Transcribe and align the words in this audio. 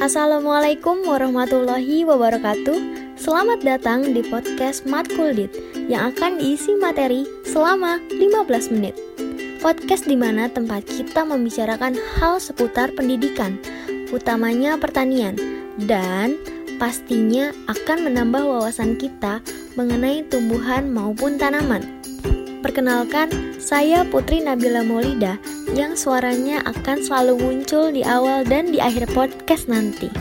Assalamualaikum 0.00 1.04
warahmatullahi 1.04 2.08
wabarakatuh. 2.08 2.78
Selamat 3.20 3.60
datang 3.60 4.00
di 4.16 4.24
podcast 4.24 4.88
Matkuldit 4.88 5.52
Yang 5.76 6.16
akan 6.16 6.40
diisi 6.40 6.72
materi 6.80 7.28
selama 7.44 8.00
15 8.08 8.72
menit. 8.72 8.96
Podcast 9.60 10.08
di 10.08 10.16
mana 10.16 10.48
tempat 10.48 10.88
kita 10.88 11.20
membicarakan 11.20 12.00
hal 12.16 12.40
seputar 12.40 12.96
pendidikan 12.96 13.60
Utamanya 14.08 14.80
pertanian 14.80 15.36
Dan 15.76 16.40
pastinya 16.80 17.52
akan 17.68 18.08
menambah 18.08 18.40
wawasan 18.40 18.96
kita 18.96 19.44
mengenai 19.76 20.24
tumbuhan 20.32 20.88
maupun 20.88 21.36
tanaman 21.36 21.99
Perkenalkan, 22.60 23.56
saya 23.56 24.04
Putri 24.04 24.44
Nabila 24.44 24.84
Maulida 24.84 25.40
yang 25.72 25.96
suaranya 25.96 26.60
akan 26.68 27.00
selalu 27.00 27.40
muncul 27.40 27.88
di 27.88 28.04
awal 28.04 28.44
dan 28.44 28.68
di 28.68 28.76
akhir 28.76 29.08
podcast 29.16 29.64
nanti. 29.64 30.12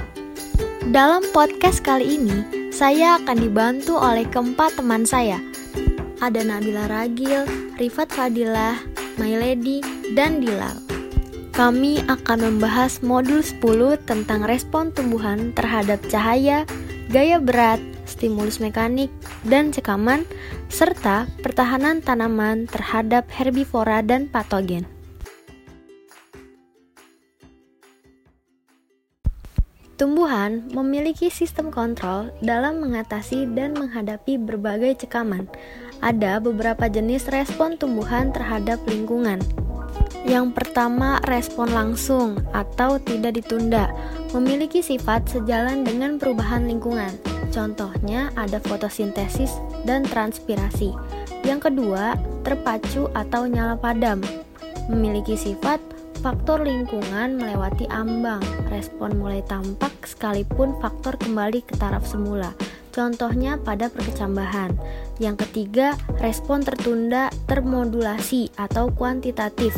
Dalam 0.88 1.28
podcast 1.36 1.84
kali 1.84 2.16
ini, 2.16 2.72
saya 2.72 3.20
akan 3.20 3.44
dibantu 3.44 4.00
oleh 4.00 4.24
keempat 4.24 4.80
teman 4.80 5.04
saya. 5.04 5.36
Ada 6.24 6.48
Nabila 6.48 6.88
Ragil, 6.88 7.44
Rifat 7.76 8.08
Fadilah, 8.16 8.80
My 9.20 9.36
Lady, 9.36 9.84
dan 10.16 10.40
Dilal. 10.40 10.80
Kami 11.52 12.08
akan 12.08 12.40
membahas 12.40 13.04
modul 13.04 13.44
10 13.44 14.00
tentang 14.08 14.48
respon 14.48 14.96
tumbuhan 14.96 15.52
terhadap 15.52 16.00
cahaya, 16.08 16.64
gaya 17.12 17.36
berat, 17.36 17.84
stimulus 18.10 18.58
mekanik, 18.58 19.14
dan 19.46 19.70
cekaman, 19.70 20.26
serta 20.68 21.30
pertahanan 21.46 22.02
tanaman 22.02 22.66
terhadap 22.66 23.30
herbivora 23.30 24.02
dan 24.02 24.26
patogen. 24.26 24.90
Tumbuhan 30.00 30.64
memiliki 30.72 31.28
sistem 31.28 31.76
kontrol 31.76 32.32
dalam 32.40 32.80
mengatasi 32.80 33.52
dan 33.52 33.76
menghadapi 33.76 34.40
berbagai 34.40 35.04
cekaman. 35.04 35.44
Ada 36.00 36.40
beberapa 36.40 36.88
jenis 36.88 37.28
respon 37.28 37.76
tumbuhan 37.76 38.32
terhadap 38.32 38.80
lingkungan. 38.88 39.44
Yang 40.24 40.56
pertama, 40.56 41.20
respon 41.28 41.76
langsung 41.76 42.40
atau 42.56 42.96
tidak 42.96 43.44
ditunda, 43.44 43.92
memiliki 44.32 44.80
sifat 44.80 45.28
sejalan 45.28 45.84
dengan 45.84 46.16
perubahan 46.16 46.64
lingkungan. 46.64 47.29
Contohnya 47.50 48.30
ada 48.38 48.62
fotosintesis 48.62 49.58
dan 49.84 50.06
transpirasi. 50.06 50.94
Yang 51.42 51.72
kedua, 51.72 52.14
terpacu 52.46 53.10
atau 53.18 53.50
nyala 53.50 53.74
padam, 53.74 54.22
memiliki 54.92 55.34
sifat 55.34 55.82
faktor 56.20 56.62
lingkungan 56.62 57.40
melewati 57.40 57.90
ambang. 57.90 58.44
Respon 58.70 59.18
mulai 59.18 59.42
tampak 59.48 59.92
sekalipun 60.06 60.76
faktor 60.78 61.16
kembali 61.18 61.64
ke 61.66 61.74
taraf 61.80 62.06
semula. 62.06 62.54
Contohnya 62.94 63.56
pada 63.56 63.88
perkecambahan. 63.88 64.76
Yang 65.22 65.48
ketiga, 65.48 65.96
respon 66.20 66.66
tertunda 66.66 67.32
termodulasi 67.48 68.52
atau 68.60 68.92
kuantitatif. 68.92 69.74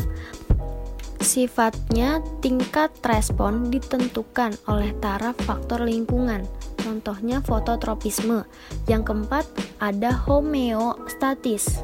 Sifatnya 1.22 2.18
tingkat 2.42 2.90
respon 3.06 3.70
ditentukan 3.70 4.58
oleh 4.66 4.90
taraf 4.98 5.38
faktor 5.46 5.86
lingkungan 5.86 6.42
contohnya 6.82 7.38
fototropisme. 7.40 8.42
Yang 8.90 9.02
keempat, 9.08 9.44
ada 9.78 10.10
homeostatis. 10.26 11.80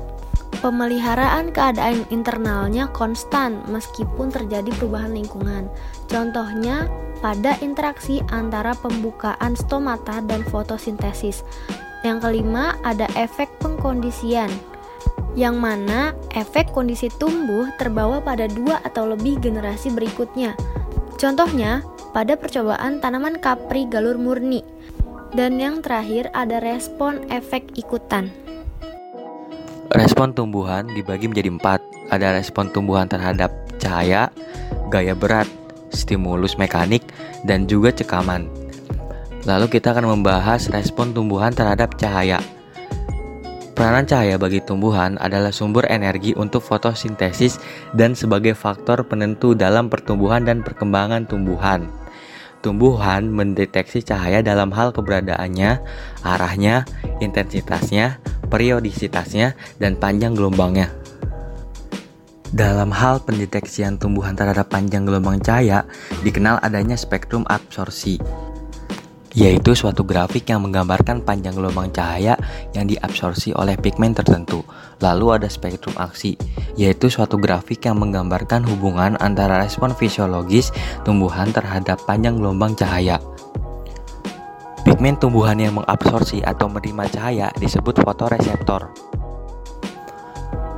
Pemeliharaan 0.58 1.54
keadaan 1.54 2.02
internalnya 2.10 2.90
konstan 2.90 3.62
meskipun 3.70 4.34
terjadi 4.34 4.74
perubahan 4.74 5.14
lingkungan. 5.14 5.70
Contohnya 6.10 6.90
pada 7.22 7.54
interaksi 7.62 8.18
antara 8.34 8.74
pembukaan 8.74 9.54
stomata 9.54 10.18
dan 10.26 10.42
fotosintesis. 10.50 11.46
Yang 12.02 12.18
kelima, 12.26 12.74
ada 12.82 13.06
efek 13.14 13.46
pengkondisian 13.62 14.50
yang 15.38 15.62
mana 15.62 16.18
efek 16.34 16.74
kondisi 16.74 17.06
tumbuh 17.14 17.70
terbawa 17.78 18.18
pada 18.18 18.50
dua 18.50 18.82
atau 18.82 19.06
lebih 19.14 19.38
generasi 19.38 19.94
berikutnya. 19.94 20.58
Contohnya, 21.14 21.86
pada 22.18 22.34
percobaan 22.34 22.98
tanaman 22.98 23.38
kapri 23.38 23.86
galur 23.86 24.18
murni 24.18 24.66
dan 25.38 25.54
yang 25.62 25.78
terakhir 25.86 26.26
ada 26.34 26.58
respon 26.58 27.22
efek 27.30 27.78
ikutan. 27.78 28.34
Respon 29.94 30.34
tumbuhan 30.34 30.90
dibagi 30.98 31.30
menjadi 31.30 31.46
empat. 31.54 31.78
Ada 32.10 32.34
respon 32.34 32.74
tumbuhan 32.74 33.06
terhadap 33.06 33.54
cahaya, 33.78 34.34
gaya 34.90 35.14
berat, 35.14 35.46
stimulus 35.94 36.58
mekanik, 36.58 37.06
dan 37.46 37.70
juga 37.70 37.94
cekaman. 37.94 38.50
Lalu 39.46 39.78
kita 39.78 39.94
akan 39.94 40.18
membahas 40.18 40.74
respon 40.74 41.14
tumbuhan 41.14 41.54
terhadap 41.54 41.94
cahaya. 42.02 42.42
Peranan 43.78 44.10
cahaya 44.10 44.34
bagi 44.42 44.58
tumbuhan 44.58 45.14
adalah 45.22 45.54
sumber 45.54 45.86
energi 45.86 46.34
untuk 46.34 46.66
fotosintesis 46.66 47.62
dan 47.94 48.18
sebagai 48.18 48.58
faktor 48.58 49.06
penentu 49.06 49.54
dalam 49.54 49.86
pertumbuhan 49.86 50.42
dan 50.42 50.66
perkembangan 50.66 51.30
tumbuhan. 51.30 51.86
Tumbuhan 52.58 53.30
mendeteksi 53.30 54.02
cahaya 54.02 54.42
dalam 54.42 54.74
hal 54.74 54.90
keberadaannya, 54.90 55.78
arahnya, 56.26 56.82
intensitasnya, 57.22 58.18
periodisitasnya, 58.50 59.54
dan 59.78 59.94
panjang 59.94 60.34
gelombangnya. 60.34 60.90
Dalam 62.48 62.90
hal 62.90 63.22
pendeteksian 63.22 64.00
tumbuhan 64.00 64.32
terhadap 64.32 64.72
panjang 64.72 65.04
gelombang 65.04 65.38
cahaya, 65.38 65.84
dikenal 66.24 66.58
adanya 66.64 66.96
spektrum 66.96 67.44
absorpsi 67.46 68.18
yaitu 69.38 69.70
suatu 69.78 70.02
grafik 70.02 70.50
yang 70.50 70.66
menggambarkan 70.66 71.22
panjang 71.22 71.54
gelombang 71.54 71.94
cahaya 71.94 72.34
yang 72.74 72.90
diabsorpsi 72.90 73.54
oleh 73.54 73.78
pigmen 73.78 74.10
tertentu. 74.10 74.66
Lalu 74.98 75.38
ada 75.38 75.46
spektrum 75.46 75.94
aksi, 75.94 76.34
yaitu 76.74 77.06
suatu 77.06 77.38
grafik 77.38 77.86
yang 77.86 78.02
menggambarkan 78.02 78.66
hubungan 78.66 79.14
antara 79.22 79.62
respon 79.62 79.94
fisiologis 79.94 80.74
tumbuhan 81.06 81.54
terhadap 81.54 82.02
panjang 82.02 82.34
gelombang 82.34 82.74
cahaya. 82.74 83.22
Pigmen 84.82 85.14
tumbuhan 85.22 85.62
yang 85.62 85.78
mengabsorpsi 85.78 86.42
atau 86.42 86.66
menerima 86.66 87.06
cahaya 87.06 87.46
disebut 87.62 88.02
fotoreseptor. 88.02 88.90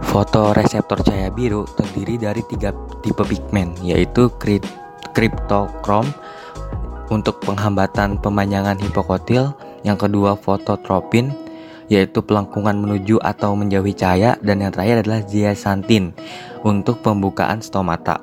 Fotoreseptor 0.05 1.01
cahaya 1.01 1.33
biru 1.33 1.65
terdiri 1.81 2.21
dari 2.21 2.45
tiga 2.45 2.77
tipe 3.01 3.25
pigmen, 3.25 3.73
yaitu 3.81 4.29
kriptokrom, 5.17 6.05
untuk 7.11 7.43
penghambatan 7.43 8.17
pemanjangan 8.23 8.79
hipokotil, 8.79 9.53
yang 9.83 9.99
kedua 9.99 10.39
fototropin 10.39 11.35
yaitu 11.91 12.23
pelengkungan 12.23 12.79
menuju 12.79 13.19
atau 13.19 13.59
menjauhi 13.59 13.93
cahaya 13.99 14.39
dan 14.47 14.63
yang 14.63 14.71
terakhir 14.71 15.03
adalah 15.03 15.27
zeaxanthin 15.27 16.15
untuk 16.63 17.03
pembukaan 17.03 17.59
stomata. 17.59 18.23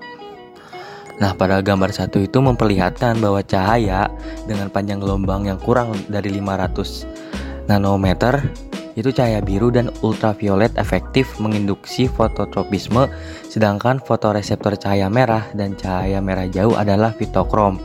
Nah, 1.19 1.35
pada 1.35 1.59
gambar 1.59 1.91
satu 1.91 2.23
itu 2.23 2.39
memperlihatkan 2.39 3.19
bahwa 3.19 3.43
cahaya 3.43 4.07
dengan 4.47 4.71
panjang 4.71 5.03
gelombang 5.03 5.51
yang 5.51 5.59
kurang 5.59 5.91
dari 6.07 6.31
500 6.31 7.67
nanometer 7.67 8.39
itu 8.97 9.13
cahaya 9.13 9.43
biru 9.43 9.69
dan 9.69 9.93
ultraviolet 10.01 10.73
efektif 10.79 11.37
menginduksi 11.37 12.09
fototropisme 12.09 13.05
sedangkan 13.45 14.01
fotoreseptor 14.01 14.73
cahaya 14.79 15.05
merah 15.11 15.45
dan 15.53 15.77
cahaya 15.77 16.17
merah 16.17 16.49
jauh 16.49 16.73
adalah 16.73 17.13
fitokrom. 17.13 17.77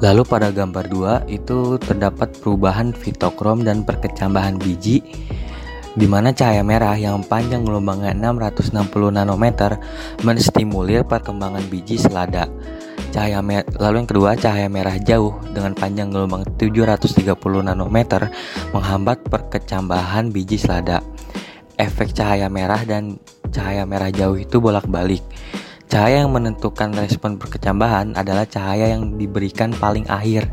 Lalu 0.00 0.24
pada 0.24 0.48
gambar 0.48 0.88
2 0.88 1.28
itu 1.28 1.76
terdapat 1.76 2.32
perubahan 2.40 2.96
fitokrom 2.96 3.68
dan 3.68 3.84
perkecambahan 3.84 4.56
biji 4.56 5.04
di 5.92 6.06
mana 6.08 6.32
cahaya 6.32 6.64
merah 6.64 6.96
yang 6.96 7.20
panjang 7.20 7.68
gelombangnya 7.68 8.16
660 8.16 8.80
nanometer 9.12 9.76
menstimulir 10.24 11.04
perkembangan 11.04 11.60
biji 11.68 12.00
selada. 12.00 12.48
Cahaya 13.12 13.42
lalu 13.76 13.94
yang 14.00 14.08
kedua 14.08 14.30
cahaya 14.40 14.72
merah 14.72 14.96
jauh 14.96 15.36
dengan 15.52 15.76
panjang 15.76 16.08
gelombang 16.08 16.48
730 16.56 17.26
nanometer 17.68 18.32
menghambat 18.72 19.20
perkecambahan 19.28 20.32
biji 20.32 20.56
selada. 20.56 21.04
Efek 21.76 22.16
cahaya 22.16 22.48
merah 22.48 22.80
dan 22.88 23.20
cahaya 23.52 23.84
merah 23.84 24.08
jauh 24.08 24.38
itu 24.40 24.62
bolak-balik. 24.62 25.20
Cahaya 25.90 26.22
yang 26.22 26.30
menentukan 26.30 26.94
respon 26.94 27.34
perkecambahan 27.34 28.14
adalah 28.14 28.46
cahaya 28.46 28.94
yang 28.94 29.18
diberikan 29.18 29.74
paling 29.74 30.06
akhir. 30.06 30.46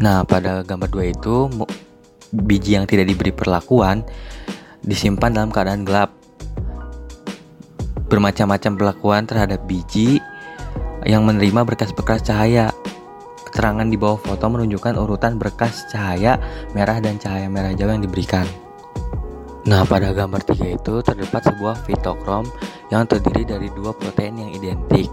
Nah, 0.00 0.24
pada 0.24 0.64
gambar 0.64 0.88
dua 0.88 1.12
itu 1.12 1.52
biji 2.32 2.80
yang 2.80 2.88
tidak 2.88 3.12
diberi 3.12 3.28
perlakuan 3.28 4.08
disimpan 4.80 5.36
dalam 5.36 5.52
keadaan 5.52 5.84
gelap. 5.84 6.16
Bermacam-macam 8.08 8.72
perlakuan 8.72 9.28
terhadap 9.28 9.60
biji 9.68 10.16
yang 11.04 11.28
menerima 11.28 11.68
berkas-berkas 11.68 12.24
cahaya. 12.24 12.72
Keterangan 13.52 13.84
di 13.84 14.00
bawah 14.00 14.16
foto 14.16 14.48
menunjukkan 14.48 14.96
urutan 14.96 15.36
berkas 15.36 15.84
cahaya 15.92 16.40
merah 16.72 17.04
dan 17.04 17.20
cahaya 17.20 17.52
merah 17.52 17.76
jauh 17.76 17.92
yang 17.92 18.00
diberikan. 18.00 18.48
Nah, 19.66 19.82
pada 19.88 20.14
gambar 20.14 20.46
tiga 20.46 20.70
itu 20.70 21.02
terdapat 21.02 21.42
sebuah 21.50 21.82
fitokrom 21.82 22.46
yang 22.94 23.08
terdiri 23.10 23.42
dari 23.42 23.68
dua 23.74 23.90
protein 23.96 24.38
yang 24.38 24.50
identik. 24.54 25.10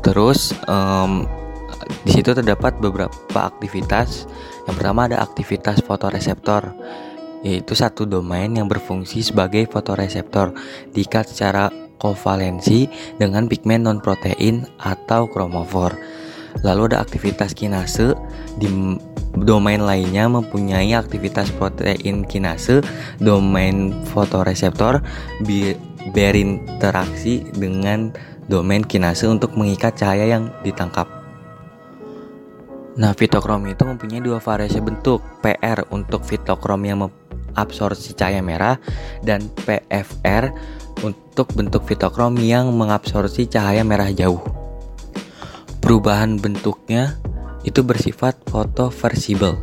Terus 0.00 0.56
um, 0.64 1.28
di 2.06 2.10
situ 2.14 2.32
terdapat 2.32 2.80
beberapa 2.80 3.40
aktivitas. 3.44 4.24
Yang 4.64 4.74
pertama 4.80 5.08
ada 5.08 5.20
aktivitas 5.20 5.84
fotoreseptor, 5.84 6.72
yaitu 7.44 7.72
satu 7.76 8.08
domain 8.08 8.48
yang 8.48 8.66
berfungsi 8.66 9.20
sebagai 9.20 9.68
fotoreseptor 9.68 10.56
diikat 10.92 11.28
secara 11.28 11.70
kovalensi 11.98 12.86
dengan 13.18 13.50
pigmen 13.50 13.84
non-protein 13.84 14.64
atau 14.80 15.26
kromofor. 15.28 15.98
Lalu 16.66 16.94
ada 16.94 17.04
aktivitas 17.04 17.54
kinase 17.54 18.16
di 18.58 18.66
domain 19.44 19.82
lainnya 19.82 20.26
mempunyai 20.26 20.94
aktivitas 20.96 21.52
protein 21.54 22.26
kinase, 22.26 22.82
domain 23.22 23.94
fotoreseptor 24.10 25.04
berinteraksi 26.10 27.44
dengan 27.54 28.10
domain 28.48 28.82
kinase 28.82 29.28
untuk 29.28 29.54
mengikat 29.54 29.94
cahaya 29.94 30.26
yang 30.38 30.50
ditangkap. 30.64 31.06
Nah, 32.98 33.14
fitokrom 33.14 33.62
itu 33.70 33.86
mempunyai 33.86 34.18
dua 34.18 34.42
variasi 34.42 34.82
bentuk, 34.82 35.22
PR 35.38 35.86
untuk 35.94 36.26
fitokrom 36.26 36.82
yang 36.82 37.06
mengabsorpsi 37.06 38.18
cahaya 38.18 38.42
merah 38.42 38.74
dan 39.22 39.46
PFR 39.62 40.50
untuk 41.06 41.46
bentuk 41.54 41.86
fitokrom 41.86 42.34
yang 42.42 42.74
mengabsorpsi 42.74 43.46
cahaya 43.46 43.86
merah 43.86 44.10
jauh. 44.10 44.57
Perubahan 45.88 46.36
bentuknya 46.36 47.16
itu 47.64 47.80
bersifat 47.80 48.36
fotoversible. 48.52 49.56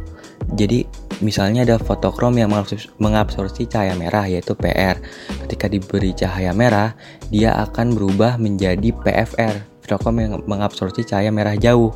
Jadi 0.58 0.90
misalnya 1.22 1.62
ada 1.62 1.78
fotokrom 1.78 2.34
yang 2.34 2.50
mengabsorpsi 2.98 3.70
cahaya 3.70 3.94
merah 3.94 4.26
yaitu 4.26 4.58
PR. 4.58 4.98
Ketika 5.46 5.70
diberi 5.70 6.18
cahaya 6.18 6.50
merah, 6.50 6.98
dia 7.30 7.54
akan 7.62 7.94
berubah 7.94 8.42
menjadi 8.42 8.90
PFR, 8.90 9.86
fotokrom 9.86 10.18
yang 10.18 10.42
mengabsorpsi 10.50 11.06
cahaya 11.06 11.30
merah 11.30 11.54
jauh. 11.62 11.94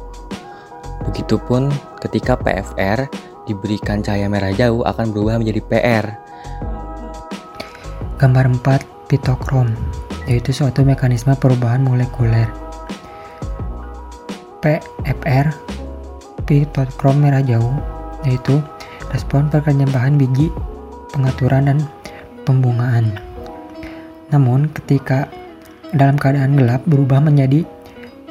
Begitupun 1.09 1.73
ketika 1.97 2.37
PFR 2.37 3.09
diberikan 3.49 4.05
cahaya 4.05 4.29
merah 4.29 4.53
jauh 4.53 4.85
akan 4.85 5.09
berubah 5.09 5.41
menjadi 5.41 5.65
PR. 5.65 6.05
Gambar 8.21 8.45
4 8.61 9.09
pitokrom 9.09 9.73
yaitu 10.29 10.53
suatu 10.53 10.85
mekanisme 10.85 11.33
perubahan 11.33 11.81
molekuler. 11.81 12.68
PFR 14.59 15.55
pitokrom 16.43 17.23
merah 17.23 17.39
jauh 17.45 17.71
yaitu 18.27 18.59
respon 19.15 19.47
perkembangan 19.47 20.19
biji, 20.19 20.51
pengaturan 21.15 21.71
dan 21.71 21.79
pembungaan. 22.43 23.15
Namun 24.29 24.69
ketika 24.75 25.31
dalam 25.95 26.19
keadaan 26.19 26.59
gelap 26.59 26.83
berubah 26.85 27.23
menjadi 27.23 27.65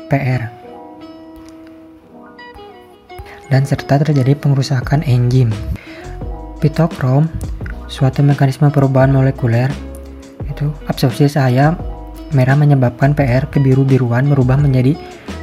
PR 0.07 0.59
dan 3.49 3.65
serta 3.65 4.05
terjadi 4.05 4.37
pengerusakan 4.37 5.01
enzim. 5.09 5.49
Pitokrom, 6.61 7.31
suatu 7.89 8.21
mekanisme 8.21 8.69
perubahan 8.69 9.15
molekuler, 9.15 9.73
itu 10.45 10.69
absorpsi 10.91 11.31
cahaya 11.33 11.73
merah 12.37 12.59
menyebabkan 12.59 13.17
PR 13.17 13.49
kebiru-biruan 13.49 14.29
berubah 14.29 14.61
menjadi 14.61 14.99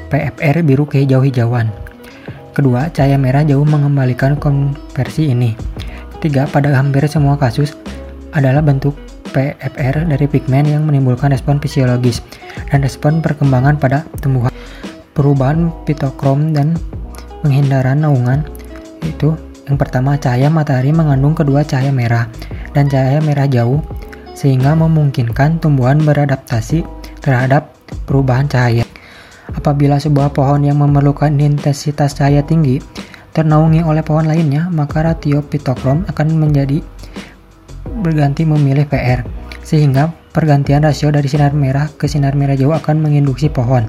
PFR 0.10 0.62
biru 0.62 0.86
kehijau-hijauan. 0.86 1.69
Kedua, 2.56 2.88
cahaya 2.94 3.19
merah 3.19 3.44
jauh 3.44 3.68
mengembalikan 3.68 4.40
konversi 4.40 5.34
ini. 5.34 5.57
Ketiga, 6.18 6.48
pada 6.48 6.72
hampir 6.72 7.04
semua 7.12 7.36
kasus 7.36 7.75
adalah 8.31 8.63
bentuk 8.63 8.96
PFR 9.36 10.07
dari 10.07 10.25
pigmen 10.31 10.63
yang 10.63 10.88
menimbulkan 10.88 11.36
respon 11.36 11.60
fisiologis 11.60 12.24
dan 12.72 12.80
respon 12.80 13.19
perkembangan 13.19 13.75
pada 13.75 14.07
tumbuhan. 14.24 14.56
Perubahan 15.12 15.72
pitokrom 15.84 16.56
dan 16.56 16.80
penghindaran 17.44 18.00
naungan 18.00 18.48
itu 19.04 19.36
yang 19.68 19.75
pertama 19.75 20.16
cahaya 20.16 20.48
matahari 20.48 20.96
mengandung 20.96 21.36
kedua 21.36 21.68
cahaya 21.68 21.92
merah 21.92 22.31
dan 22.72 22.88
cahaya 22.88 23.19
merah 23.19 23.48
jauh 23.48 23.84
sehingga 24.36 24.75
memungkinkan 24.75 25.60
tumbuhan 25.60 26.00
beradaptasi 26.04 26.84
terhadap 27.19 27.75
perubahan 28.07 28.48
cahaya. 28.48 28.88
Apabila 29.53 30.01
sebuah 30.01 30.33
pohon 30.33 30.65
yang 30.65 30.81
memerlukan 30.81 31.30
intensitas 31.38 32.18
cahaya 32.18 32.42
tinggi 32.42 32.81
ternaungi 33.36 33.83
oleh 33.83 34.01
pohon 34.01 34.25
lainnya, 34.25 34.71
maka 34.71 35.06
ratio 35.06 35.44
pitokrom 35.44 36.07
akan 36.07 36.27
menjadi 36.39 36.81
berganti 38.01 38.47
memilih 38.47 38.89
PR, 38.89 39.27
sehingga 39.62 40.09
pergantian 40.33 40.81
rasio 40.81 41.13
dari 41.13 41.30
sinar 41.30 41.53
merah 41.53 41.92
ke 41.94 42.09
sinar 42.09 42.33
merah 42.33 42.57
jauh 42.57 42.74
akan 42.74 43.03
menginduksi 43.03 43.51
pohon 43.51 43.86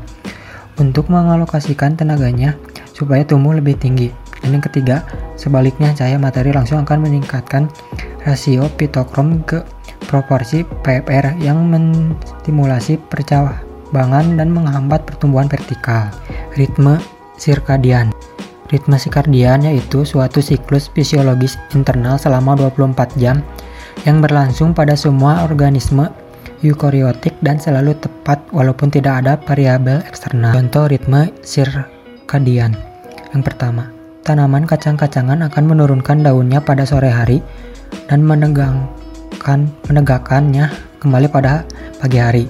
untuk 0.76 1.08
mengalokasikan 1.08 1.96
tenaganya 1.96 2.54
supaya 2.92 3.24
tumbuh 3.24 3.56
lebih 3.56 3.80
tinggi. 3.80 4.12
Dan 4.44 4.60
yang 4.60 4.64
ketiga, 4.64 5.02
sebaliknya 5.34 5.90
cahaya 5.96 6.20
matahari 6.20 6.52
langsung 6.52 6.78
akan 6.84 7.02
meningkatkan 7.02 7.66
rasio 8.22 8.68
pitokrom 8.76 9.42
ke 9.42 9.64
proporsi 10.06 10.62
PFR 10.62 11.34
yang 11.42 11.66
menstimulasi 11.66 13.00
percah 13.10 13.65
bangan 13.90 14.38
dan 14.38 14.50
menghambat 14.50 15.04
pertumbuhan 15.06 15.50
vertikal. 15.50 16.10
Ritme 16.56 16.98
sirkadian 17.36 18.10
Ritme 18.66 18.98
sirkadian 18.98 19.62
yaitu 19.62 20.02
suatu 20.02 20.42
siklus 20.42 20.90
fisiologis 20.90 21.54
internal 21.70 22.18
selama 22.18 22.58
24 22.58 23.14
jam 23.14 23.38
yang 24.02 24.18
berlangsung 24.18 24.74
pada 24.74 24.98
semua 24.98 25.46
organisme 25.46 26.10
eukariotik 26.66 27.36
dan 27.46 27.62
selalu 27.62 27.94
tepat 28.02 28.42
walaupun 28.50 28.90
tidak 28.90 29.22
ada 29.22 29.38
variabel 29.38 30.02
eksternal. 30.08 30.50
Contoh 30.50 30.90
ritme 30.90 31.30
sirkadian. 31.46 32.74
Yang 33.30 33.42
pertama, 33.52 33.92
tanaman 34.26 34.66
kacang-kacangan 34.66 35.46
akan 35.46 35.64
menurunkan 35.68 36.26
daunnya 36.26 36.58
pada 36.58 36.82
sore 36.82 37.12
hari 37.12 37.38
dan 38.10 38.26
menegangkan 38.26 39.70
menegakkannya 39.86 40.72
kembali 40.98 41.28
pada 41.30 41.62
pagi 42.02 42.18
hari. 42.18 42.44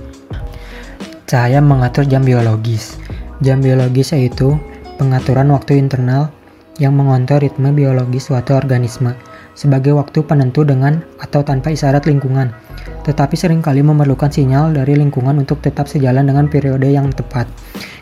Cahaya 1.27 1.59
mengatur 1.59 2.07
jam 2.07 2.23
biologis. 2.23 3.03
Jam 3.43 3.59
biologis 3.59 4.15
yaitu 4.15 4.55
pengaturan 4.95 5.51
waktu 5.51 5.75
internal 5.83 6.31
yang 6.79 6.95
mengontrol 6.95 7.43
ritme 7.43 7.75
biologis 7.75 8.31
suatu 8.31 8.55
organisme 8.55 9.11
sebagai 9.59 9.91
waktu 9.99 10.23
penentu 10.23 10.63
dengan 10.63 11.03
atau 11.19 11.43
tanpa 11.43 11.75
isyarat 11.75 12.07
lingkungan, 12.07 12.55
tetapi 13.03 13.35
sering 13.35 13.59
kali 13.59 13.83
memerlukan 13.83 14.31
sinyal 14.31 14.71
dari 14.71 14.95
lingkungan 14.95 15.35
untuk 15.43 15.59
tetap 15.67 15.91
sejalan 15.91 16.31
dengan 16.31 16.47
periode 16.47 16.87
yang 16.87 17.11
tepat. 17.11 17.51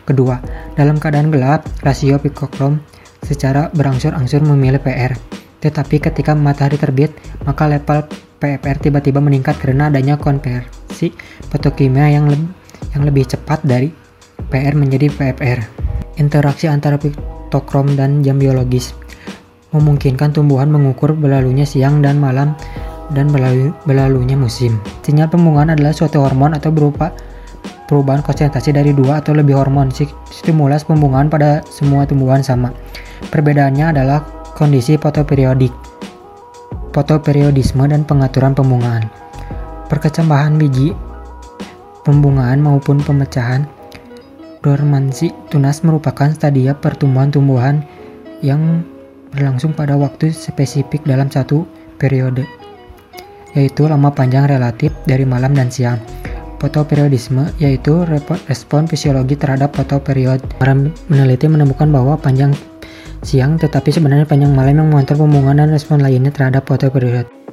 Kedua, 0.05 0.37
dalam 0.77 1.01
keadaan 1.01 1.33
gelap, 1.33 1.65
rasio 1.81 2.21
pikokrom 2.21 2.77
secara 3.25 3.73
berangsur-angsur 3.73 4.45
memilih 4.45 4.77
PR. 4.85 5.17
Tetapi 5.65 5.97
ketika 5.97 6.37
matahari 6.37 6.77
terbit, 6.77 7.09
maka 7.41 7.65
level 7.65 8.05
PFR 8.37 8.77
tiba-tiba 8.77 9.17
meningkat 9.17 9.57
karena 9.57 9.89
adanya 9.89 10.13
konversi 10.13 11.09
fotokimia 11.49 12.13
yang 12.13 12.29
lebih 12.29 12.64
yang 12.93 13.07
lebih 13.07 13.25
cepat 13.25 13.63
dari 13.65 13.89
PR 14.51 14.77
menjadi 14.77 15.09
PFR. 15.09 15.59
Interaksi 16.21 16.69
antara 16.69 16.99
pitokrom 16.99 17.97
dan 17.97 18.21
jam 18.21 18.37
biologis 18.37 18.93
memungkinkan 19.75 20.31
tumbuhan 20.31 20.71
mengukur 20.71 21.11
berlalunya 21.11 21.67
siang 21.67 21.99
dan 21.99 22.15
malam 22.15 22.55
dan 23.11 23.27
berlalu, 23.27 23.75
berlalunya 23.83 24.39
musim. 24.39 24.79
Sinyal 25.03 25.27
pembungaan 25.27 25.75
adalah 25.75 25.91
suatu 25.91 26.23
hormon 26.23 26.55
atau 26.55 26.71
berupa 26.71 27.11
perubahan 27.85 28.23
konsentrasi 28.25 28.73
dari 28.73 28.95
dua 28.95 29.21
atau 29.21 29.35
lebih 29.35 29.53
hormon. 29.53 29.91
Stimulus 30.31 30.87
pembungaan 30.87 31.27
pada 31.29 31.61
semua 31.67 32.07
tumbuhan 32.07 32.41
sama. 32.41 32.71
Perbedaannya 33.29 33.93
adalah 33.93 34.23
kondisi 34.55 34.95
fotoperiodik, 34.95 35.75
fotoperiodisme 36.95 37.85
dan 37.85 38.07
pengaturan 38.07 38.55
pembungaan. 38.55 39.05
Perkecambahan 39.85 40.57
biji 40.57 40.95
pembungaan 42.05 42.61
maupun 42.61 43.01
pemecahan. 43.01 43.65
Dormansi 44.61 45.33
tunas 45.49 45.81
merupakan 45.81 46.29
stadia 46.29 46.77
pertumbuhan 46.77 47.29
tumbuhan 47.33 47.75
yang 48.45 48.85
berlangsung 49.33 49.73
pada 49.73 49.97
waktu 49.97 50.31
spesifik 50.31 51.05
dalam 51.05 51.29
satu 51.29 51.67
periode, 52.01 52.47
yaitu 53.53 53.85
lama 53.85 54.09
panjang 54.09 54.47
relatif 54.49 54.95
dari 55.05 55.25
malam 55.27 55.53
dan 55.53 55.69
siang. 55.69 55.99
Fotoperiodisme 56.55 57.51
yaitu 57.61 58.07
respon 58.49 58.89
fisiologi 58.89 59.37
terhadap 59.37 59.75
fotoperiod. 59.75 60.41
Para 60.57 60.73
meneliti 61.11 61.45
menemukan 61.45 61.91
bahwa 61.91 62.17
panjang 62.17 62.55
siang 63.21 63.61
tetapi 63.61 63.93
sebenarnya 63.93 64.25
panjang 64.25 64.49
malam 64.55 64.81
yang 64.81 64.87
mengontrol 64.89 65.29
pembungaan 65.29 65.61
dan 65.61 65.69
respon 65.69 66.01
lainnya 66.01 66.33
terhadap 66.33 66.65
fotoperiod. 66.65 67.44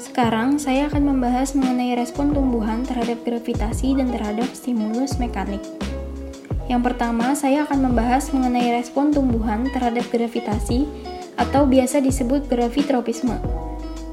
Sekarang 0.00 0.56
saya 0.56 0.88
akan 0.88 1.12
membahas 1.12 1.52
mengenai 1.52 1.92
respon 1.92 2.32
tumbuhan 2.32 2.88
terhadap 2.88 3.20
gravitasi 3.20 4.00
dan 4.00 4.08
terhadap 4.08 4.48
stimulus 4.56 5.20
mekanik. 5.20 5.60
Yang 6.72 6.88
pertama, 6.88 7.36
saya 7.36 7.68
akan 7.68 7.92
membahas 7.92 8.32
mengenai 8.32 8.80
respon 8.80 9.12
tumbuhan 9.12 9.68
terhadap 9.68 10.08
gravitasi 10.08 10.88
atau 11.36 11.68
biasa 11.68 12.00
disebut 12.00 12.48
gravitropisme. 12.48 13.36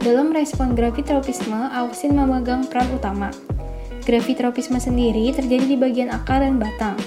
Dalam 0.03 0.35
respon 0.35 0.75
gravitropisme, 0.75 1.71
auksin 1.71 2.19
memegang 2.19 2.67
peran 2.67 2.91
utama. 2.91 3.31
Gravitropisme 4.03 4.83
sendiri 4.83 5.31
terjadi 5.31 5.71
di 5.71 5.77
bagian 5.79 6.11
akar 6.11 6.43
dan 6.43 6.59
batang. 6.59 6.99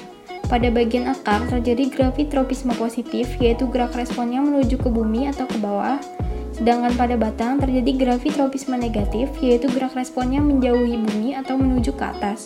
Pada 0.49 0.73
bagian 0.73 1.05
akar 1.13 1.45
terjadi 1.53 1.93
gravitropisme 1.93 2.73
positif, 2.81 3.29
yaitu 3.45 3.69
gerak 3.69 3.93
responnya 3.93 4.41
menuju 4.41 4.81
ke 4.81 4.89
bumi 4.89 5.29
atau 5.29 5.45
ke 5.45 5.61
bawah, 5.61 6.01
sedangkan 6.61 6.93
pada 6.93 7.17
batang 7.17 7.57
terjadi 7.57 7.97
gravitropisme 7.97 8.77
negatif, 8.77 9.33
yaitu 9.41 9.65
gerak 9.73 9.97
responnya 9.97 10.45
menjauhi 10.45 11.01
bumi 11.01 11.33
atau 11.33 11.57
menuju 11.57 11.97
ke 11.97 12.05
atas. 12.05 12.45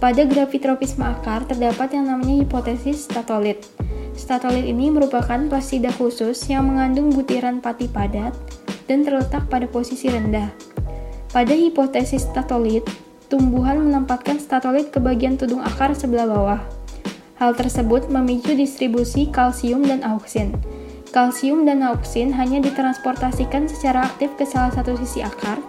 Pada 0.00 0.24
gravitropisme 0.24 1.04
akar 1.04 1.44
terdapat 1.44 1.92
yang 1.92 2.08
namanya 2.08 2.40
hipotesis 2.40 3.04
statolit. 3.04 3.68
Statolit 4.16 4.64
ini 4.64 4.88
merupakan 4.88 5.36
plasida 5.52 5.92
khusus 5.92 6.48
yang 6.48 6.64
mengandung 6.64 7.12
butiran 7.12 7.60
pati 7.60 7.92
padat 7.92 8.32
dan 8.88 9.04
terletak 9.04 9.52
pada 9.52 9.68
posisi 9.68 10.08
rendah. 10.08 10.48
Pada 11.28 11.52
hipotesis 11.52 12.24
statolit, 12.24 12.88
tumbuhan 13.28 13.84
menempatkan 13.84 14.40
statolit 14.40 14.88
ke 14.88 14.96
bagian 14.96 15.36
tudung 15.36 15.60
akar 15.60 15.92
sebelah 15.92 16.24
bawah. 16.24 16.60
Hal 17.36 17.52
tersebut 17.52 18.08
memicu 18.08 18.56
distribusi 18.56 19.28
kalsium 19.28 19.84
dan 19.84 20.00
auksin. 20.06 20.56
Kalsium 21.14 21.62
dan 21.62 21.78
auksin 21.86 22.34
hanya 22.34 22.58
ditransportasikan 22.58 23.70
secara 23.70 24.10
aktif 24.10 24.34
ke 24.34 24.42
salah 24.42 24.74
satu 24.74 24.98
sisi 24.98 25.22
akar, 25.22 25.62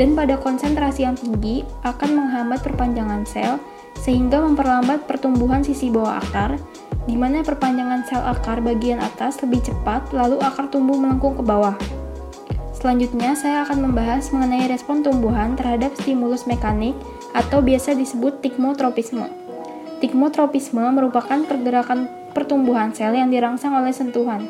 dan 0.00 0.16
pada 0.16 0.40
konsentrasi 0.40 1.04
yang 1.04 1.12
tinggi 1.12 1.68
akan 1.84 2.16
menghambat 2.16 2.64
perpanjangan 2.64 3.28
sel 3.28 3.60
sehingga 4.00 4.40
memperlambat 4.40 5.04
pertumbuhan 5.04 5.60
sisi 5.60 5.92
bawah 5.92 6.16
akar, 6.24 6.56
di 7.04 7.12
mana 7.12 7.44
perpanjangan 7.44 8.08
sel 8.08 8.24
akar 8.24 8.64
bagian 8.64 8.96
atas 8.96 9.36
lebih 9.44 9.68
cepat 9.68 10.16
lalu 10.16 10.40
akar 10.40 10.72
tumbuh 10.72 10.96
melengkung 10.96 11.36
ke 11.36 11.44
bawah. 11.44 11.76
Selanjutnya, 12.72 13.36
saya 13.36 13.68
akan 13.68 13.92
membahas 13.92 14.32
mengenai 14.32 14.64
respon 14.72 15.04
tumbuhan 15.04 15.60
terhadap 15.60 15.92
stimulus 16.00 16.48
mekanik 16.48 16.96
atau 17.36 17.60
biasa 17.60 17.92
disebut 17.92 18.40
tikmotropisme. 18.40 19.28
Tikmotropisme 20.00 20.88
merupakan 20.88 21.44
pergerakan 21.44 22.08
pertumbuhan 22.32 22.96
sel 22.96 23.12
yang 23.12 23.28
dirangsang 23.28 23.76
oleh 23.76 23.92
sentuhan, 23.92 24.44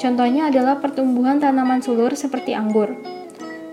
Contohnya 0.00 0.48
adalah 0.48 0.80
pertumbuhan 0.80 1.36
tanaman 1.36 1.84
sulur 1.84 2.16
seperti 2.16 2.56
anggur. 2.56 2.96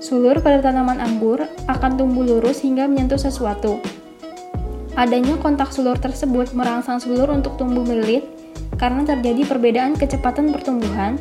Sulur 0.03 0.43
pada 0.43 0.59
tanaman 0.59 0.99
anggur 0.99 1.47
akan 1.71 1.95
tumbuh 1.95 2.27
lurus 2.27 2.67
hingga 2.67 2.83
menyentuh 2.83 3.17
sesuatu. 3.17 3.79
Adanya 4.99 5.39
kontak 5.39 5.71
sulur 5.71 5.95
tersebut 5.95 6.51
merangsang 6.51 6.99
sulur 6.99 7.31
untuk 7.31 7.55
tumbuh 7.55 7.87
melilit 7.87 8.27
karena 8.75 9.07
terjadi 9.07 9.47
perbedaan 9.47 9.95
kecepatan 9.95 10.51
pertumbuhan 10.51 11.15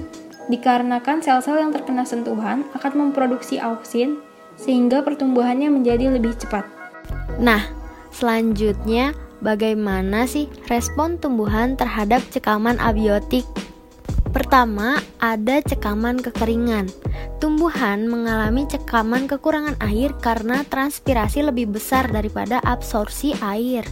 dikarenakan 0.51 1.23
sel-sel 1.23 1.63
yang 1.63 1.71
terkena 1.71 2.03
sentuhan 2.03 2.67
akan 2.75 2.93
memproduksi 2.99 3.63
auksin 3.63 4.19
sehingga 4.59 5.07
pertumbuhannya 5.07 5.71
menjadi 5.71 6.11
lebih 6.19 6.35
cepat. 6.35 6.67
Nah, 7.39 7.63
selanjutnya 8.11 9.15
bagaimana 9.45 10.27
sih 10.27 10.49
respon 10.67 11.21
tumbuhan 11.21 11.79
terhadap 11.79 12.25
cekaman 12.33 12.81
abiotik? 12.81 13.45
Pertama, 14.37 15.01
ada 15.17 15.65
cekaman 15.65 16.21
kekeringan. 16.21 16.93
Tumbuhan 17.41 18.05
mengalami 18.05 18.69
cekaman 18.69 19.25
kekurangan 19.33 19.81
air 19.81 20.13
karena 20.21 20.61
transpirasi 20.69 21.41
lebih 21.41 21.73
besar 21.73 22.13
daripada 22.13 22.61
absorpsi 22.61 23.33
air. 23.41 23.89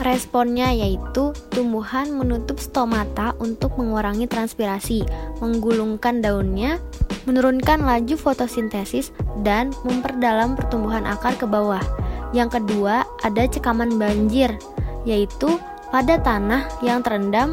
Responnya 0.00 0.72
yaitu 0.72 1.36
tumbuhan 1.52 2.08
menutup 2.08 2.56
stomata 2.56 3.36
untuk 3.36 3.76
mengurangi 3.76 4.24
transpirasi, 4.24 5.04
menggulungkan 5.44 6.24
daunnya, 6.24 6.80
menurunkan 7.28 7.84
laju 7.84 8.16
fotosintesis, 8.16 9.12
dan 9.44 9.76
memperdalam 9.84 10.56
pertumbuhan 10.56 11.04
akar 11.04 11.36
ke 11.36 11.44
bawah. 11.44 11.84
Yang 12.32 12.64
kedua, 12.64 13.04
ada 13.20 13.44
cekaman 13.44 14.00
banjir, 14.00 14.56
yaitu 15.04 15.60
pada 15.92 16.16
tanah 16.16 16.64
yang 16.80 17.04
terendam 17.04 17.52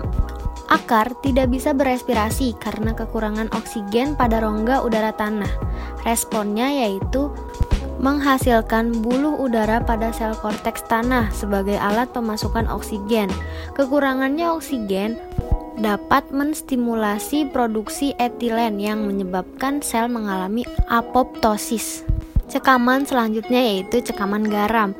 Akar 0.73 1.13
tidak 1.21 1.53
bisa 1.53 1.69
berespirasi 1.69 2.57
karena 2.57 2.97
kekurangan 2.97 3.53
oksigen 3.53 4.17
pada 4.17 4.41
rongga 4.41 4.81
udara 4.81 5.13
tanah. 5.13 5.53
Responnya 6.01 6.65
yaitu 6.65 7.29
menghasilkan 8.01 8.89
buluh 9.05 9.37
udara 9.37 9.85
pada 9.85 10.09
sel 10.09 10.33
korteks 10.33 10.81
tanah 10.89 11.29
sebagai 11.29 11.77
alat 11.77 12.09
pemasukan 12.09 12.65
oksigen. 12.73 13.29
Kekurangannya 13.77 14.49
oksigen 14.49 15.21
dapat 15.77 16.25
menstimulasi 16.33 17.53
produksi 17.53 18.17
etilen 18.17 18.81
yang 18.81 19.05
menyebabkan 19.05 19.77
sel 19.85 20.09
mengalami 20.09 20.65
apoptosis. 20.89 22.01
Cekaman 22.49 23.05
selanjutnya 23.05 23.61
yaitu 23.61 24.01
cekaman 24.01 24.49
garam. 24.49 24.97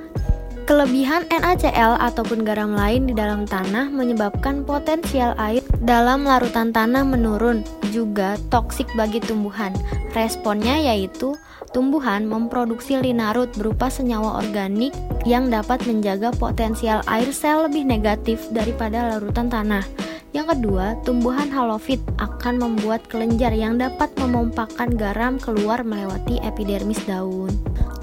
Kelebihan 0.64 1.28
NaCl 1.28 2.00
ataupun 2.00 2.48
garam 2.48 2.72
lain 2.72 3.04
di 3.04 3.12
dalam 3.12 3.44
tanah 3.44 3.92
menyebabkan 3.92 4.64
potensial 4.64 5.36
air 5.36 5.60
dalam 5.84 6.24
larutan 6.24 6.72
tanah 6.72 7.04
menurun, 7.04 7.68
juga 7.92 8.40
toksik 8.48 8.88
bagi 8.96 9.20
tumbuhan. 9.20 9.76
Responnya 10.16 10.80
yaitu 10.80 11.36
tumbuhan 11.76 12.24
memproduksi 12.24 12.96
linarut 12.96 13.52
berupa 13.60 13.92
senyawa 13.92 14.40
organik 14.40 14.96
yang 15.28 15.52
dapat 15.52 15.84
menjaga 15.84 16.32
potensial 16.32 17.04
air 17.12 17.28
sel 17.36 17.68
lebih 17.68 17.84
negatif 17.84 18.40
daripada 18.56 19.12
larutan 19.12 19.52
tanah. 19.52 19.84
Yang 20.32 20.56
kedua, 20.56 20.96
tumbuhan 21.04 21.52
halofit 21.52 22.00
akan 22.24 22.64
membuat 22.64 23.04
kelenjar 23.12 23.52
yang 23.52 23.76
dapat 23.76 24.16
memompakan 24.16 24.96
garam 24.96 25.36
keluar 25.44 25.84
melewati 25.84 26.40
epidermis 26.40 27.04
daun. 27.04 27.52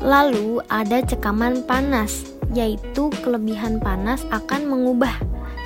Lalu 0.05 0.61
ada 0.69 1.00
cekaman 1.00 1.64
panas 1.64 2.39
yaitu 2.54 3.11
kelebihan 3.23 3.78
panas 3.78 4.26
akan 4.30 4.66
mengubah 4.66 5.14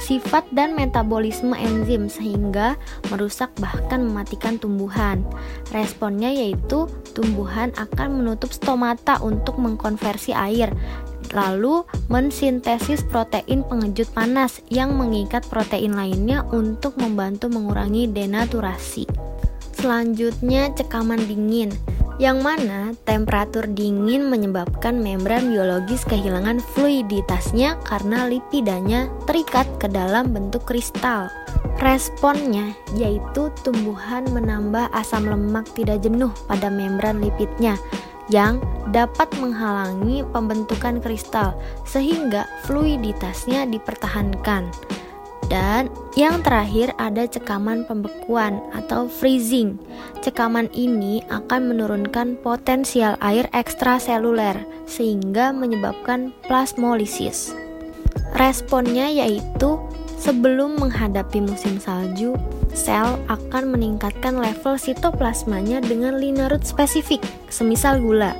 sifat 0.02 0.44
dan 0.52 0.76
metabolisme 0.76 1.54
enzim 1.56 2.10
sehingga 2.10 2.76
merusak 3.08 3.48
bahkan 3.62 4.04
mematikan 4.04 4.60
tumbuhan. 4.60 5.22
Responnya 5.72 6.28
yaitu 6.28 6.90
tumbuhan 7.16 7.72
akan 7.78 8.20
menutup 8.20 8.52
stomata 8.52 9.16
untuk 9.22 9.56
mengkonversi 9.56 10.34
air 10.34 10.68
lalu 11.32 11.82
mensintesis 12.12 13.02
protein 13.08 13.64
pengejut 13.66 14.06
panas 14.12 14.60
yang 14.68 14.94
mengikat 14.94 15.42
protein 15.48 15.96
lainnya 15.96 16.46
untuk 16.52 16.94
membantu 17.00 17.50
mengurangi 17.50 18.06
denaturasi. 18.06 19.08
Selanjutnya 19.74 20.70
cekaman 20.76 21.26
dingin 21.26 21.74
yang 22.22 22.38
mana 22.46 22.94
temperatur 23.02 23.66
dingin 23.66 24.30
menyebabkan 24.30 25.02
membran 25.02 25.50
biologis 25.50 26.06
kehilangan 26.06 26.62
fluiditasnya 26.74 27.74
karena 27.82 28.30
lipidanya 28.30 29.10
terikat 29.26 29.66
ke 29.82 29.90
dalam 29.90 30.30
bentuk 30.30 30.62
kristal. 30.62 31.26
Responnya 31.82 32.70
yaitu 32.94 33.50
tumbuhan 33.66 34.24
menambah 34.30 34.88
asam 34.94 35.26
lemak 35.26 35.66
tidak 35.74 36.06
jenuh 36.06 36.30
pada 36.46 36.70
membran 36.70 37.18
lipidnya 37.18 37.74
yang 38.32 38.62
dapat 38.94 39.28
menghalangi 39.36 40.24
pembentukan 40.32 41.02
kristal 41.02 41.52
sehingga 41.84 42.46
fluiditasnya 42.64 43.68
dipertahankan. 43.68 44.70
Dan 45.52 45.92
yang 46.16 46.40
terakhir 46.40 46.96
ada 46.96 47.28
cekaman 47.28 47.84
pembekuan 47.84 48.62
atau 48.72 49.10
freezing. 49.10 49.76
Cekaman 50.24 50.72
ini 50.72 51.20
akan 51.28 51.74
menurunkan 51.74 52.40
potensial 52.40 53.20
air 53.20 53.44
ekstraseluler 53.52 54.56
sehingga 54.88 55.52
menyebabkan 55.52 56.32
plasmolisis. 56.48 57.52
Responnya 58.34 59.10
yaitu 59.10 59.76
sebelum 60.16 60.80
menghadapi 60.80 61.44
musim 61.44 61.76
salju, 61.76 62.32
sel 62.72 63.20
akan 63.28 63.76
meningkatkan 63.76 64.40
level 64.40 64.80
sitoplasmanya 64.80 65.84
dengan 65.84 66.16
linarut 66.16 66.64
spesifik, 66.64 67.20
semisal 67.52 68.00
gula, 68.00 68.32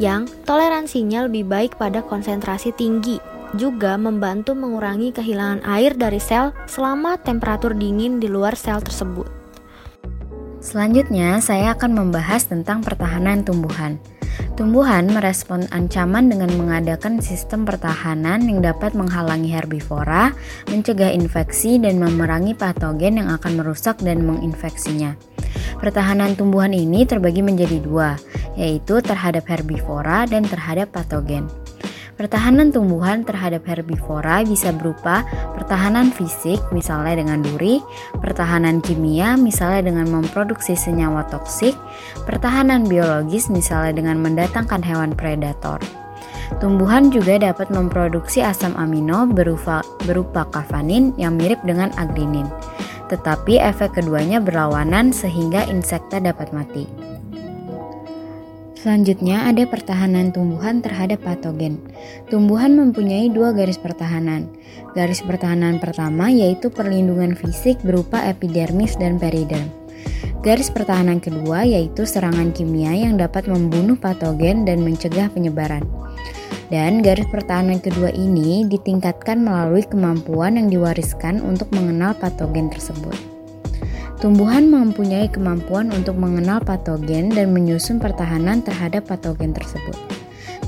yang 0.00 0.24
toleransinya 0.48 1.28
lebih 1.28 1.44
baik 1.46 1.76
pada 1.76 2.00
konsentrasi 2.00 2.72
tinggi 2.74 3.35
juga 3.54 3.94
membantu 3.94 4.58
mengurangi 4.58 5.14
kehilangan 5.14 5.62
air 5.62 5.94
dari 5.94 6.18
sel 6.18 6.50
selama 6.66 7.14
temperatur 7.22 7.78
dingin 7.78 8.18
di 8.18 8.26
luar 8.26 8.58
sel 8.58 8.82
tersebut. 8.82 9.30
Selanjutnya, 10.58 11.38
saya 11.38 11.78
akan 11.78 11.94
membahas 11.94 12.50
tentang 12.50 12.82
pertahanan 12.82 13.46
tumbuhan. 13.46 14.02
Tumbuhan 14.56 15.06
merespon 15.12 15.68
ancaman 15.70 16.32
dengan 16.32 16.48
mengadakan 16.56 17.20
sistem 17.20 17.68
pertahanan 17.68 18.40
yang 18.44 18.64
dapat 18.64 18.96
menghalangi 18.96 19.52
herbivora, 19.52 20.32
mencegah 20.72 21.12
infeksi, 21.12 21.76
dan 21.76 22.00
memerangi 22.00 22.56
patogen 22.56 23.20
yang 23.20 23.28
akan 23.30 23.62
merusak 23.62 24.00
dan 24.00 24.24
menginfeksinya. 24.24 25.14
Pertahanan 25.76 26.34
tumbuhan 26.34 26.72
ini 26.72 27.04
terbagi 27.04 27.44
menjadi 27.44 27.78
dua, 27.84 28.16
yaitu 28.56 29.04
terhadap 29.04 29.44
herbivora 29.44 30.24
dan 30.24 30.42
terhadap 30.48 30.88
patogen. 30.88 31.46
Pertahanan 32.16 32.72
tumbuhan 32.72 33.28
terhadap 33.28 33.68
herbivora 33.68 34.40
bisa 34.40 34.72
berupa 34.72 35.20
pertahanan 35.52 36.08
fisik, 36.08 36.56
misalnya 36.72 37.20
dengan 37.20 37.44
duri, 37.44 37.84
pertahanan 38.24 38.80
kimia, 38.80 39.36
misalnya 39.36 39.92
dengan 39.92 40.08
memproduksi 40.08 40.72
senyawa 40.72 41.28
toksik, 41.28 41.76
pertahanan 42.24 42.88
biologis, 42.88 43.52
misalnya 43.52 44.00
dengan 44.00 44.16
mendatangkan 44.24 44.80
hewan 44.80 45.12
predator. 45.12 45.76
Tumbuhan 46.56 47.12
juga 47.12 47.36
dapat 47.36 47.68
memproduksi 47.68 48.40
asam 48.40 48.72
amino 48.80 49.28
berupa, 49.28 49.84
berupa 50.08 50.48
kafanin 50.48 51.12
yang 51.20 51.36
mirip 51.36 51.60
dengan 51.68 51.92
agrinin. 52.00 52.48
Tetapi 53.12 53.60
efek 53.60 53.92
keduanya 54.00 54.40
berlawanan 54.40 55.12
sehingga 55.12 55.68
insekta 55.68 56.16
dapat 56.16 56.56
mati. 56.56 57.15
Selanjutnya 58.86 59.50
ada 59.50 59.66
pertahanan 59.66 60.30
tumbuhan 60.30 60.78
terhadap 60.78 61.18
patogen. 61.26 61.82
Tumbuhan 62.30 62.78
mempunyai 62.78 63.26
dua 63.34 63.50
garis 63.50 63.82
pertahanan. 63.82 64.46
Garis 64.94 65.26
pertahanan 65.26 65.82
pertama 65.82 66.30
yaitu 66.30 66.70
perlindungan 66.70 67.34
fisik 67.34 67.82
berupa 67.82 68.22
epidermis 68.22 68.94
dan 68.94 69.18
periderm. 69.18 69.74
Garis 70.38 70.70
pertahanan 70.70 71.18
kedua 71.18 71.66
yaitu 71.66 72.06
serangan 72.06 72.54
kimia 72.54 72.94
yang 72.94 73.18
dapat 73.18 73.50
membunuh 73.50 73.98
patogen 73.98 74.62
dan 74.62 74.86
mencegah 74.86 75.34
penyebaran. 75.34 75.82
Dan 76.70 77.02
garis 77.02 77.26
pertahanan 77.26 77.82
kedua 77.82 78.14
ini 78.14 78.70
ditingkatkan 78.70 79.42
melalui 79.42 79.82
kemampuan 79.82 80.62
yang 80.62 80.70
diwariskan 80.70 81.42
untuk 81.42 81.74
mengenal 81.74 82.14
patogen 82.14 82.70
tersebut. 82.70 83.35
Tumbuhan 84.16 84.72
mempunyai 84.72 85.28
kemampuan 85.28 85.92
untuk 85.92 86.16
mengenal 86.16 86.64
patogen 86.64 87.28
dan 87.28 87.52
menyusun 87.52 88.00
pertahanan 88.00 88.64
terhadap 88.64 89.04
patogen 89.04 89.52
tersebut. 89.52 89.92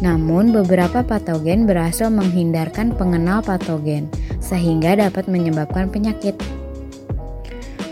Namun, 0.04 0.52
beberapa 0.52 1.00
patogen 1.00 1.64
berhasil 1.64 2.12
menghindarkan 2.12 2.92
pengenal 2.92 3.40
patogen, 3.40 4.12
sehingga 4.38 5.00
dapat 5.00 5.32
menyebabkan 5.32 5.88
penyakit. 5.88 6.36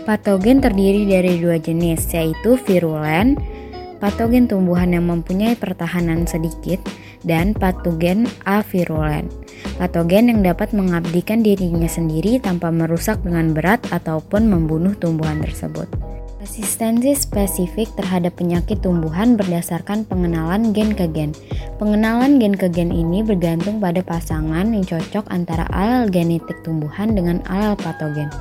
Patogen 0.05 0.61
terdiri 0.61 1.09
dari 1.09 1.41
dua 1.41 1.57
jenis, 1.57 2.05
yaitu 2.13 2.55
virulen, 2.61 3.35
patogen 3.97 4.45
tumbuhan 4.45 4.93
yang 4.93 5.09
mempunyai 5.09 5.57
pertahanan 5.57 6.29
sedikit, 6.29 6.79
dan 7.25 7.57
patogen 7.57 8.29
avirulen, 8.45 9.27
patogen 9.77 10.33
yang 10.33 10.41
dapat 10.41 10.73
mengabdikan 10.73 11.45
dirinya 11.45 11.87
sendiri 11.87 12.41
tanpa 12.41 12.73
merusak 12.73 13.21
dengan 13.21 13.53
berat 13.53 13.79
ataupun 13.93 14.49
membunuh 14.49 14.97
tumbuhan 14.97 15.39
tersebut. 15.39 15.85
Resistensi 16.47 17.11
spesifik 17.11 17.91
terhadap 17.99 18.39
penyakit 18.39 18.79
tumbuhan 18.79 19.35
berdasarkan 19.35 20.07
pengenalan 20.07 20.71
gen 20.71 20.95
ke 20.95 21.03
gen. 21.11 21.35
Pengenalan 21.75 22.39
gen 22.39 22.55
ke 22.55 22.71
gen 22.71 22.87
ini 22.87 23.19
bergantung 23.19 23.83
pada 23.83 23.99
pasangan 23.99 24.63
yang 24.71 24.85
cocok 24.87 25.27
antara 25.27 25.67
alel 25.75 26.07
genetik 26.07 26.55
tumbuhan 26.63 27.11
dengan 27.13 27.43
alel 27.51 27.75
patogen. 27.75 28.31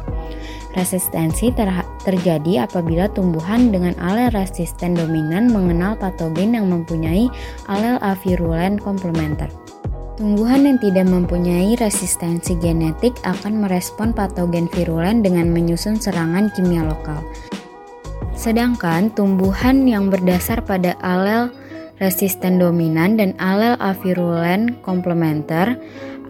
Resistensi 0.78 1.50
ter 1.50 1.66
terjadi 2.06 2.68
apabila 2.68 3.10
tumbuhan 3.10 3.74
dengan 3.74 3.96
alel 3.98 4.30
resisten 4.30 4.94
dominan 4.94 5.50
mengenal 5.50 5.98
patogen 5.98 6.54
yang 6.54 6.70
mempunyai 6.70 7.26
alel 7.66 7.98
avirulen 8.04 8.78
komplementer. 8.78 9.50
Tumbuhan 10.16 10.64
yang 10.64 10.80
tidak 10.80 11.12
mempunyai 11.12 11.76
resistensi 11.76 12.56
genetik 12.56 13.12
akan 13.28 13.60
merespon 13.60 14.16
patogen 14.16 14.64
virulen 14.72 15.20
dengan 15.20 15.52
menyusun 15.52 16.00
serangan 16.00 16.48
kimia 16.56 16.88
lokal. 16.88 17.20
Sedangkan 18.32 19.12
tumbuhan 19.12 19.84
yang 19.84 20.08
berdasar 20.08 20.64
pada 20.64 20.96
alel 21.04 21.52
resisten 22.00 22.56
dominan 22.56 23.20
dan 23.20 23.36
alel 23.36 23.76
avirulen 23.76 24.80
komplementer 24.80 25.76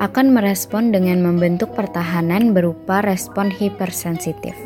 akan 0.03 0.35
merespon 0.35 0.91
dengan 0.91 1.23
membentuk 1.23 1.71
pertahanan 1.79 2.51
berupa 2.51 3.07
respon 3.07 3.55
hipersensitif. 3.55 4.66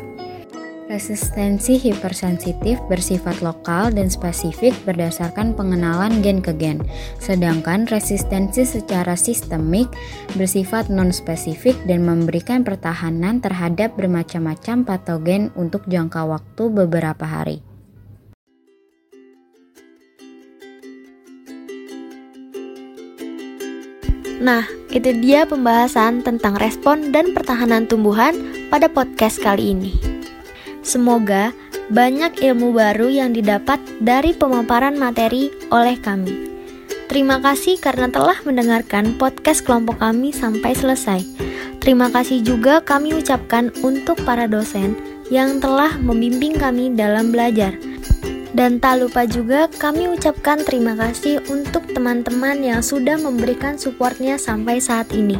Resistensi 0.91 1.79
hipersensitif 1.79 2.75
bersifat 2.91 3.39
lokal 3.39 3.95
dan 3.95 4.11
spesifik 4.11 4.75
berdasarkan 4.83 5.55
pengenalan 5.55 6.19
gen 6.19 6.43
ke 6.43 6.51
gen, 6.51 6.83
sedangkan 7.15 7.87
resistensi 7.87 8.67
secara 8.67 9.15
sistemik 9.15 9.87
bersifat 10.35 10.91
non-spesifik 10.91 11.79
dan 11.87 12.03
memberikan 12.03 12.67
pertahanan 12.67 13.39
terhadap 13.39 13.95
bermacam-macam 13.95 14.83
patogen 14.83 15.47
untuk 15.55 15.87
jangka 15.87 16.27
waktu 16.27 16.63
beberapa 16.67 17.23
hari. 17.23 17.63
Nah, 24.43 24.67
itu 24.91 25.15
dia 25.23 25.47
pembahasan 25.47 26.19
tentang 26.19 26.59
respon 26.59 27.15
dan 27.15 27.31
pertahanan 27.31 27.87
tumbuhan 27.87 28.35
pada 28.67 28.91
podcast 28.91 29.39
kali 29.39 29.71
ini. 29.71 30.10
Semoga 30.81 31.53
banyak 31.93 32.41
ilmu 32.41 32.73
baru 32.73 33.07
yang 33.09 33.37
didapat 33.37 33.77
dari 34.01 34.33
pemaparan 34.33 34.97
materi 34.97 35.53
oleh 35.69 35.97
kami. 36.01 36.49
Terima 37.11 37.43
kasih 37.43 37.75
karena 37.77 38.07
telah 38.07 38.39
mendengarkan 38.47 39.19
podcast 39.19 39.67
kelompok 39.67 39.99
kami 39.99 40.31
sampai 40.31 40.71
selesai. 40.71 41.21
Terima 41.83 42.07
kasih 42.07 42.39
juga 42.39 42.79
kami 42.79 43.11
ucapkan 43.17 43.73
untuk 43.83 44.21
para 44.23 44.47
dosen 44.47 44.95
yang 45.27 45.59
telah 45.59 45.99
membimbing 45.99 46.55
kami 46.55 46.95
dalam 46.95 47.35
belajar. 47.35 47.75
Dan 48.51 48.83
tak 48.83 48.99
lupa 48.99 49.23
juga 49.23 49.71
kami 49.71 50.11
ucapkan 50.11 50.59
terima 50.63 50.95
kasih 50.95 51.39
untuk 51.47 51.87
teman-teman 51.91 52.59
yang 52.59 52.83
sudah 52.83 53.15
memberikan 53.15 53.79
supportnya 53.79 54.35
sampai 54.35 54.79
saat 54.79 55.07
ini. 55.15 55.39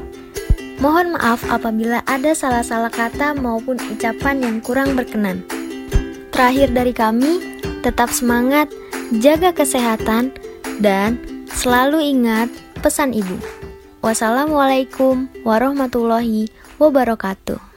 Mohon 0.82 1.14
maaf 1.14 1.46
apabila 1.46 2.02
ada 2.10 2.34
salah-salah 2.34 2.90
kata 2.90 3.38
maupun 3.38 3.78
ucapan 3.94 4.42
yang 4.42 4.58
kurang 4.66 4.98
berkenan. 4.98 5.46
Terakhir 6.34 6.74
dari 6.74 6.90
kami, 6.90 7.62
tetap 7.86 8.10
semangat, 8.10 8.66
jaga 9.22 9.54
kesehatan, 9.54 10.34
dan 10.82 11.22
selalu 11.54 12.02
ingat 12.18 12.50
pesan 12.82 13.14
ibu. 13.14 13.38
Wassalamualaikum 14.02 15.30
warahmatullahi 15.46 16.50
wabarakatuh. 16.82 17.71